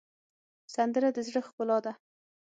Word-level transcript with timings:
سندره 0.73 1.09
د 1.15 1.17
زړه 1.27 1.41
ښکلا 1.47 1.77
ده 1.85 1.93